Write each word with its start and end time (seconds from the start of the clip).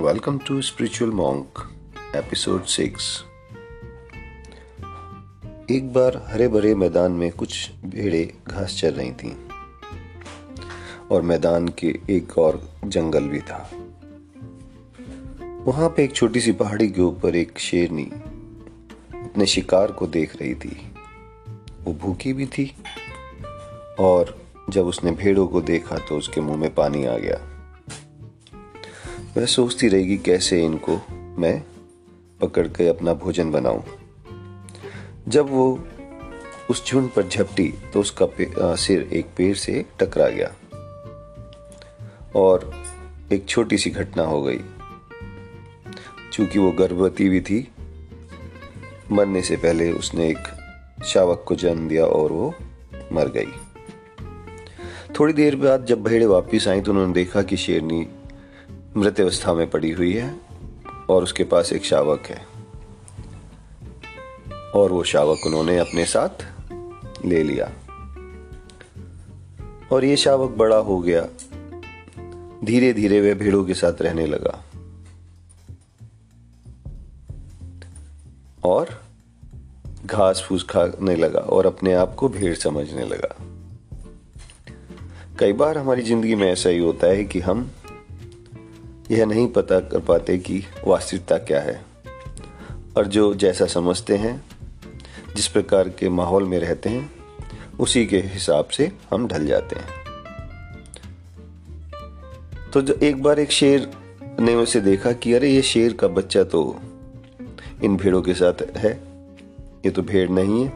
Welcome 0.00 0.38
to 0.40 0.52
Spiritual 0.52 1.10
Monk, 1.12 1.60
episode 2.16 2.64
6. 2.64 2.90
एक 5.70 5.92
बार 5.92 6.26
हरे 6.26 6.48
भरे 6.48 6.74
मैदान 6.74 7.12
में 7.12 7.32
कुछ 7.32 7.70
भेड़े 7.84 8.34
घास 8.48 8.78
चर 8.80 8.92
रही 8.92 9.12
थीं 9.12 9.32
और 11.10 11.22
मैदान 11.22 11.68
के 11.68 12.00
एक 12.10 12.38
और 12.38 12.70
जंगल 12.84 13.24
भी 13.24 13.38
था। 13.38 13.70
वहाँ 15.64 15.88
पे 15.88 16.04
एक 16.04 16.12
छोटी 16.12 16.40
सी 16.40 16.52
पहाड़ी 16.52 16.90
के 16.90 17.02
ऊपर 17.02 17.36
एक 17.36 17.58
शेरनी 17.58 18.10
अपने 19.14 19.46
शिकार 19.46 19.92
को 19.92 20.06
देख 20.06 20.36
रही 20.42 20.54
थी। 20.54 20.92
वो 21.84 21.94
भूखी 21.94 22.32
भी 22.32 22.46
थी 22.46 22.76
और 24.00 24.42
जब 24.70 24.86
उसने 24.86 25.10
भेड़ों 25.10 25.46
को 25.46 25.60
देखा 25.60 25.98
तो 25.98 26.18
उसके 26.18 26.40
मुँह 26.40 26.56
में 26.56 26.74
पानी 26.74 27.04
आ 27.04 27.16
गया। 27.16 27.49
वह 29.36 29.46
सोचती 29.46 29.88
रहेगी 29.88 30.16
कैसे 30.16 30.64
इनको 30.64 31.00
मैं 31.38 31.62
पकड़ 32.40 32.66
के 32.68 32.88
अपना 32.88 33.14
भोजन 33.14 33.50
बनाऊँ। 33.50 33.84
जब 35.28 35.50
वो 35.50 35.88
उस 36.70 36.86
झुंड 36.86 37.10
पर 37.10 37.28
झपटी 37.28 37.74
तो 37.92 38.00
उसका 38.00 38.26
आ, 38.26 38.74
सिर 38.74 39.08
एक 39.12 39.26
पेड़ 39.36 39.56
से 39.56 39.84
टकरा 40.00 40.28
गया 40.28 40.54
और 42.36 42.84
एक 43.32 43.46
छोटी 43.48 43.78
सी 43.78 43.90
घटना 43.90 44.22
हो 44.22 44.42
गई। 44.42 44.60
चूँकि 46.32 46.58
वो 46.58 46.70
गर्भवती 46.70 47.28
भी 47.28 47.40
थी 47.40 47.68
मरने 49.12 49.42
से 49.42 49.56
पहले 49.56 49.92
उसने 49.92 50.28
एक 50.28 50.48
शावक 51.04 51.44
को 51.48 51.54
जन्म 51.54 51.88
दिया 51.88 52.04
और 52.04 52.32
वो 52.32 52.54
मर 53.12 53.28
गई। 53.28 53.52
थोड़ी 55.20 55.32
देर 55.32 55.56
बाद 55.56 55.84
जब 55.84 56.02
भेड़े 56.02 56.26
वापस 56.26 56.68
आई 56.68 56.80
तो 56.80 56.92
उन्होंने 56.92 57.12
देखा 57.12 57.42
कि 57.42 57.56
शेरनी 57.56 58.08
मृत 58.96 59.20
अवस्था 59.20 59.54
में 59.54 59.70
पड़ी 59.70 59.90
हुई 59.90 60.12
है 60.12 60.34
और 61.10 61.22
उसके 61.22 61.44
पास 61.44 61.72
एक 61.72 61.84
शावक 61.84 62.22
है। 62.26 62.46
और 64.74 64.92
वो 64.92 65.04
शावक 65.04 65.38
उन्होंने 65.46 65.78
अपने 65.78 66.04
साथ 66.04 66.46
ले 67.26 67.42
लिया। 67.42 67.72
और 69.92 70.04
ये 70.04 70.16
शावक 70.16 70.50
बड़ा 70.50 70.76
हो 70.76 70.98
गया। 71.00 71.28
धीरे 72.64 72.92
धीरे 72.92 73.20
वह 73.20 73.34
भेड़ों 73.34 73.64
के 73.64 73.74
साथ 73.74 74.02
रहने 74.02 74.26
लगा। 74.26 74.64
और 78.64 79.02
घास 80.06 80.44
फूस 80.48 80.66
खाने 80.70 81.16
लगा 81.16 81.40
और 81.40 81.66
अपने 81.66 81.94
आप 81.94 82.14
को 82.14 82.28
भेड़ 82.28 82.54
समझने 82.54 83.04
लगा। 83.04 83.36
कई 85.38 85.52
बार 85.52 85.78
हमारी 85.78 86.02
ज़िंदगी 86.02 86.34
में 86.34 86.52
ऐसा 86.52 86.68
ही 86.68 86.78
होता 86.78 87.06
है 87.06 87.24
कि 87.24 87.40
हम 87.40 87.70
यह 89.10 89.24
नहीं 89.26 89.46
पता 89.48 89.78
कर 89.80 90.00
पाते 90.00 90.38
कि 90.38 90.62
वास्तविकता 90.86 91.38
क्या 91.38 91.60
है। 91.60 91.80
और 92.96 93.06
जो 93.06 93.34
जैसा 93.34 93.66
समझते 93.66 94.16
हैं, 94.16 94.42
जिस 95.36 95.48
प्रकार 95.48 95.88
के 95.88 96.08
माहौल 96.08 96.44
में 96.44 96.58
रहते 96.58 96.90
हैं, 96.90 97.10
उसी 97.80 98.06
के 98.06 98.18
हिसाब 98.18 98.68
से 98.68 98.92
हम 99.10 99.26
ढल 99.28 99.46
जाते 99.46 99.76
हैं। 99.76 99.88
तो 102.72 102.82
जो 102.82 102.94
एक 103.02 103.22
बार 103.22 103.38
एक 103.38 103.52
शेर 103.52 103.90
ने 104.40 104.54
उसे 104.54 104.80
देखा 104.80 105.12
कि 105.12 105.32
अरे, 105.32 105.50
ये 105.50 105.62
शेर 105.62 105.92
का 105.92 106.08
बच्चा 106.08 106.42
तो 106.44 106.80
इन 107.82 107.96
भेड़ों 107.96 108.22
के 108.22 108.34
साथ 108.34 108.76
है, 108.76 108.92
ये 109.84 109.90
तो 109.90 110.02
भेड़ 110.02 110.28
नहीं 110.30 110.64
है 110.64 110.72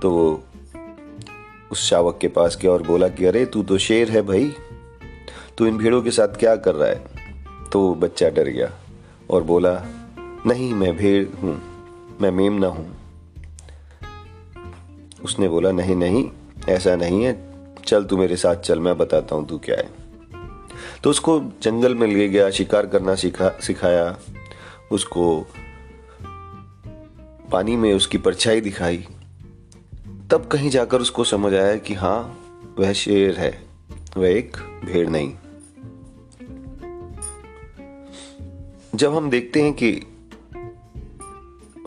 तो 0.00 0.10
वो 0.10 0.42
उस 1.70 1.88
शावक 1.90 2.18
के 2.20 2.28
पास 2.28 2.58
गया 2.62 2.70
और 2.70 2.82
बोला 2.82 3.08
कि 3.08 3.24
अरे, 3.24 3.44
तू 3.46 3.62
तो 3.62 3.78
शेर 3.78 4.10
है 4.10 4.22
भाई। 4.22 4.52
तू 5.58 5.66
इन 5.66 5.76
भेड़ों 5.78 6.02
के 6.02 6.10
साथ 6.10 6.28
क्या 6.28 6.56
कर 6.56 6.74
रहा 6.74 6.88
है? 6.88 7.04
तो 7.72 7.94
बच्चा 7.94 8.28
डर 8.28 8.48
गया 8.48 8.70
और 9.30 9.42
बोला, 9.42 9.72
नहीं, 10.46 10.74
मैं 10.74 10.96
भेड़ 10.96 11.26
हूँ, 11.36 11.60
मैं 12.20 12.30
मेमना 12.30 12.66
हूँ। 12.66 12.96
उसने 15.24 15.48
बोला, 15.48 15.72
नहीं 15.72 15.96
नहीं, 15.96 16.30
ऐसा 16.68 16.96
नहीं 16.96 17.24
है। 17.24 17.36
चल 17.86 18.04
तू 18.04 18.16
मेरे 18.16 18.36
साथ 18.36 18.56
चल, 18.56 18.80
मैं 18.80 18.98
बताता 18.98 19.34
हूँ 19.34 19.46
तू 19.48 19.58
क्या 19.58 19.76
है। 19.76 19.88
तो 21.04 21.10
उसको 21.10 21.40
जंगल 21.62 21.94
में 21.94 22.06
ले 22.06 22.28
गया, 22.28 22.50
शिकार 22.50 22.86
करना 22.86 23.14
सिखा, 23.14 23.48
सिखाया। 23.48 24.16
उसको 24.92 25.46
पानी 27.52 27.76
में 27.76 27.92
उसकी 27.94 28.18
परछाई 28.18 28.60
दिखाई। 28.60 29.06
तब 30.30 30.48
कहीं 30.52 30.70
जाकर 30.70 31.00
उसको 31.00 31.24
समझ 31.24 31.54
आया 31.54 31.76
कि 31.76 31.94
हाँ 31.94 32.38
वह 32.78 32.92
शेर 32.92 33.36
है, 33.36 33.62
वह 34.16 34.28
एक 34.28 34.56
भेड़ 34.84 35.08
नहीं। 35.08 35.34
जब 38.94 39.16
हम 39.16 39.30
देखते 39.30 39.62
हैं 39.62 39.72
कि 39.72 40.02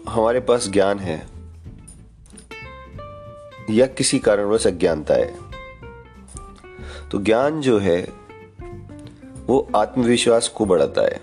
हमारे 0.10 0.40
पास 0.40 0.68
ज्ञान 0.70 1.00
है 1.00 1.28
या 3.70 3.86
किसी 3.86 4.20
कारणवश 4.20 4.68
अज्ञानता 4.68 5.14
है 5.14 5.48
तो 7.12 7.22
ज्ञान 7.22 7.62
जो 7.62 7.80
है, 7.80 8.14
वो 9.48 9.70
आत्मविश्वास 9.76 10.48
को 10.48 10.66
बढ़ाता 10.66 11.02
है। 11.02 11.22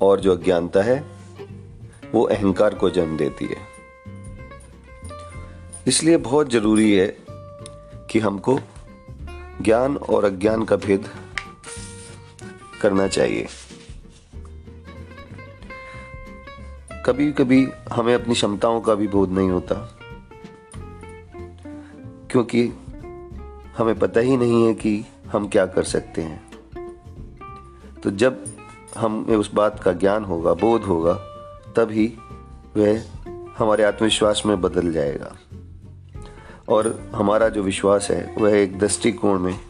और 0.00 0.20
जो 0.20 0.36
अज्ञानता 0.36 0.82
है, 0.82 1.04
वो 2.12 2.22
अहंकार 2.22 2.74
को 2.74 2.90
जन्म 2.90 3.16
देती 3.16 3.44
है। 3.44 3.56
इसलिए 5.86 6.16
बहुत 6.16 6.50
ज़रूरी 6.50 6.92
है 6.92 7.16
कि 8.10 8.18
हमको 8.18 8.60
ज्ञान 9.62 9.96
और 9.96 10.24
अज्ञान 10.24 10.64
का 10.64 10.76
भेद 10.76 11.08
करना 12.82 13.08
चाहिए। 13.08 13.46
कभी 17.08 17.32
कभी 17.32 17.68
हमें 17.92 18.14
अपनी 18.14 18.34
क्षमताओं 18.34 18.80
का 18.80 18.94
भी 18.94 19.08
बोध 19.08 19.30
नहीं 19.30 19.50
होता। 19.50 19.98
क्योंकि 22.30 22.68
हमें 23.78 23.98
पता 23.98 24.20
ही 24.20 24.36
नहीं 24.36 24.66
है 24.66 24.74
कि 24.74 25.04
हम 25.32 25.48
क्या 25.48 25.66
कर 25.66 25.82
सकते 25.82 26.22
हैं। 26.22 26.50
तो 28.02 28.10
जब 28.10 28.44
हमें 28.98 29.36
उस 29.36 29.54
बात 29.54 29.80
का 29.80 29.92
ज्ञान 29.92 30.24
होगा, 30.24 30.52
बोध 30.52 30.82
होगा, 30.82 31.14
तभी 31.76 32.18
वह 32.76 33.02
हमारे 33.58 33.84
आत्मविश्वास 33.84 34.42
में 34.46 34.60
बदल 34.60 34.92
जाएगा। 34.92 35.36
और 36.68 37.10
हमारा 37.14 37.48
जो 37.48 37.62
विश्वास 37.62 38.10
है, 38.10 38.34
वह 38.38 38.56
एक 38.56 38.78
दृष्टिकोण 38.78 39.38
में 39.38 39.60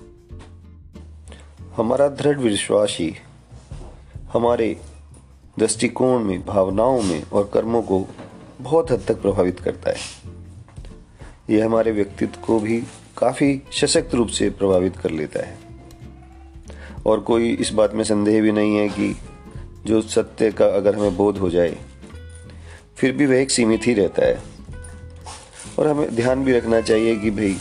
हमारा 1.76 2.08
दृढ़ 2.08 2.38
विश्वास 2.38 2.96
ही 3.00 3.14
हमारे 4.32 4.80
दृष्टिकोण 5.58 6.24
में, 6.24 6.46
भावनाओं 6.46 7.02
में 7.02 7.22
और 7.32 7.50
कर्मों 7.54 7.82
को 7.82 8.06
बहुत 8.60 8.90
हद 8.90 9.02
तक 9.08 9.22
प्रभावित 9.22 9.60
करता 9.60 9.90
है। 9.90 9.96
यह 11.50 11.64
हमारे 11.64 11.92
व्यक्तित्व 11.92 12.40
को 12.46 12.60
भी 12.60 12.82
काफ़ी 13.18 13.62
सशक्त 13.72 14.14
रूप 14.14 14.28
से 14.28 14.50
प्रभावित 14.50 14.96
कर 14.96 15.10
लेता 15.10 15.46
है। 15.46 15.58
और 17.06 17.20
कोई 17.20 17.52
इस 17.52 17.72
बात 17.72 17.94
में 17.94 18.04
संदेह 18.04 18.42
भी 18.42 18.52
नहीं 18.52 18.76
है 18.76 18.88
कि 18.88 19.16
जो 19.86 20.02
सत्य 20.02 20.52
का 20.52 20.66
अगर 20.66 20.94
हमें 20.94 21.16
बोध 21.16 21.38
हो 21.38 21.50
जाए, 21.50 21.76
फिर 22.96 23.12
भी 23.12 23.26
वह 23.26 23.36
एक 23.36 23.50
सीमित 23.50 23.86
ही 23.86 23.94
रहता 23.94 24.26
है। 24.26 24.42
और 25.78 25.86
हमें 25.86 26.16
ध्यान 26.16 26.44
भी 26.44 26.52
रखना 26.52 26.80
चाहिए 26.80 27.16
कि 27.16 27.30
भाई, 27.30 27.56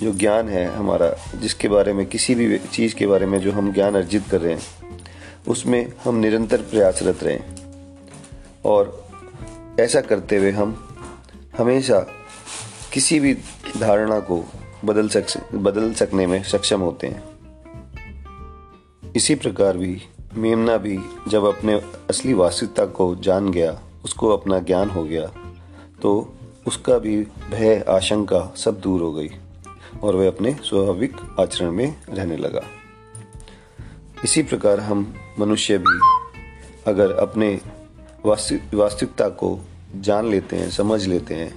जो 0.00 0.12
ज्ञान 0.12 0.48
है 0.48 0.66
हमारा, 0.66 1.38
जिसके 1.40 1.68
बारे 1.68 1.92
में, 1.92 2.06
किसी 2.06 2.34
भी 2.34 2.58
चीज़ 2.58 2.94
के 2.94 3.06
बारे 3.06 3.26
में 3.26 3.38
जो 3.38 3.52
हम 3.52 3.72
ज्ञान 3.72 3.94
अर्जित 3.94 4.22
कर 4.30 4.40
रहे 4.40 4.54
हैं 4.54 4.85
उसमें 5.48 5.92
हम 6.04 6.16
निरंतर 6.16 6.62
प्रयासरत 6.62 7.24
रहें। 7.24 7.44
और 8.64 9.06
ऐसा 9.80 10.00
करते 10.00 10.36
हुए 10.36 10.50
हम 10.50 10.76
हमेशा 11.58 11.98
किसी 12.92 13.20
भी 13.20 13.34
धारणा 13.80 14.20
को 14.20 14.44
बदल 14.84 15.08
सक, 15.08 15.26
बदल 15.54 15.92
सकने 15.92 16.26
में 16.26 16.42
सक्षम 16.42 16.80
होते 16.80 17.06
हैं। 17.06 17.22
इसी 19.16 19.34
प्रकार 19.34 19.76
भी 19.76 20.02
मेमना 20.34 20.76
भी 20.76 20.98
जब 21.28 21.44
अपने 21.44 21.74
असली 22.10 22.34
वास्तविकता 22.34 22.86
को 22.86 23.14
जान 23.16 23.50
गया, 23.50 23.78
उसको 24.04 24.28
अपना 24.28 24.58
ज्ञान 24.58 24.90
हो 24.90 25.04
गया 25.04 25.26
तो 26.02 26.32
उसका 26.66 26.98
भी 26.98 27.16
भय, 27.50 27.84
आशंका 27.88 28.54
सब 28.56 28.80
दूर 28.80 29.02
हो 29.02 29.12
गई 29.12 29.28
और 30.02 30.16
वह 30.16 30.26
अपने 30.26 30.56
स्वाभाविक 30.62 31.16
आचरण 31.40 31.70
में 31.70 31.94
रहने 32.08 32.36
लगा। 32.36 32.62
इसी 34.26 34.42
प्रकार 34.42 34.80
हम 34.80 35.14
मनुष्य 35.38 35.76
भी 35.78 35.98
अगर 36.86 37.12
अपने 37.12 37.48
वास्तविकता 38.26 39.28
को 39.28 39.48
जान 39.96 40.26
लेते 40.26 40.56
हैं, 40.56 40.70
समझ 40.70 41.06
लेते 41.06 41.34
हैं 41.34 41.52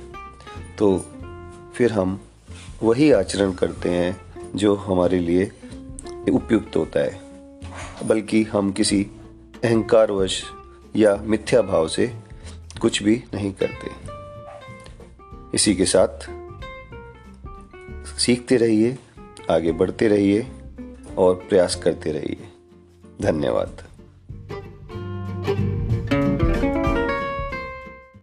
तो 0.77 0.97
फिर 1.75 1.91
हम 1.91 2.19
वही 2.83 3.11
आचरण 3.11 3.53
करते 3.53 3.89
हैं 3.89 4.11
जो 4.55 4.75
हमारे 4.75 5.19
लिए 5.19 5.51
उपयुक्त 6.31 6.75
होता 6.77 6.99
है। 6.99 7.19
बल्कि 8.03 8.43
हम 8.43 8.71
किसी 8.71 9.01
अहंकारवश 9.63 10.43
या 10.95 11.15
मिथ्या 11.15 11.61
भाव 11.61 11.87
से 11.87 12.07
कुछ 12.81 13.01
भी 13.03 13.23
नहीं 13.33 13.51
करते। 13.53 13.91
इसी 15.53 15.75
के 15.75 15.85
साथ 15.85 16.29
सीखते 18.19 18.57
रहिए, 18.57 18.97
आगे 19.51 19.71
बढ़ते 19.71 20.07
रहिए 20.07 20.47
और 21.17 21.35
प्रयास 21.49 21.75
करते 21.75 22.11
रहिए। 22.11 22.48
धन्यवाद। 23.21 23.88